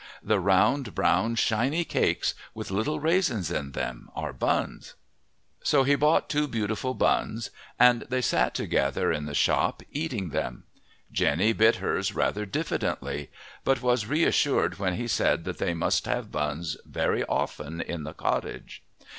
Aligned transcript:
The 0.23 0.39
round, 0.39 0.95
brown, 0.95 1.35
shiny 1.35 1.83
cakes, 1.83 2.33
with 2.55 2.71
little 2.71 2.99
raisins 2.99 3.51
in 3.51 3.73
them, 3.73 4.09
are 4.15 4.33
buns." 4.33 4.95
So 5.63 5.83
he 5.83 5.93
bought 5.93 6.27
two 6.27 6.47
beautiful 6.47 6.95
buns, 6.95 7.51
and 7.77 8.01
they 8.09 8.19
sat 8.23 8.55
together 8.55 9.11
in 9.11 9.25
the 9.27 9.35
shop, 9.35 9.83
eating 9.91 10.29
them. 10.29 10.63
Jenny 11.11 11.53
bit 11.53 11.75
hers 11.75 12.15
rather 12.15 12.47
diffidently, 12.47 13.29
but 13.63 13.83
was 13.83 14.07
reassured 14.07 14.79
when 14.79 14.95
he 14.95 15.07
said 15.07 15.43
that 15.43 15.59
they 15.59 15.75
must 15.75 16.07
have 16.07 16.31
buns 16.31 16.77
very 16.83 17.23
often 17.25 17.79
in 17.79 18.01
the 18.01 18.13
cottage. 18.15 18.81